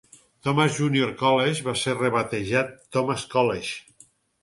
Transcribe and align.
Thomas 0.45 0.71
Junior 0.77 1.11
College 1.19 1.67
va 1.69 1.77
ser 1.83 1.95
rebatejat 2.01 2.77
Thomas 2.99 3.31
College. 3.39 4.05